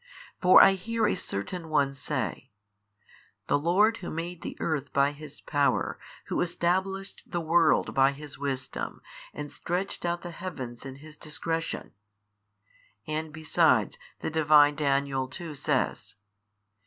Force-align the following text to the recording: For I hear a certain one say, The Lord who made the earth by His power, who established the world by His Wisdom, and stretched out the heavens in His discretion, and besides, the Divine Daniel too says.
For 0.41 0.63
I 0.63 0.71
hear 0.71 1.05
a 1.05 1.13
certain 1.13 1.69
one 1.69 1.93
say, 1.93 2.49
The 3.45 3.59
Lord 3.59 3.97
who 3.97 4.09
made 4.09 4.41
the 4.41 4.57
earth 4.59 4.91
by 4.91 5.11
His 5.11 5.41
power, 5.41 5.99
who 6.25 6.41
established 6.41 7.21
the 7.27 7.39
world 7.39 7.93
by 7.93 8.11
His 8.13 8.35
Wisdom, 8.35 9.03
and 9.31 9.51
stretched 9.51 10.03
out 10.03 10.23
the 10.23 10.31
heavens 10.31 10.87
in 10.87 10.95
His 10.95 11.17
discretion, 11.17 11.91
and 13.05 13.31
besides, 13.31 13.99
the 14.21 14.31
Divine 14.31 14.73
Daniel 14.73 15.27
too 15.27 15.53
says. 15.53 16.15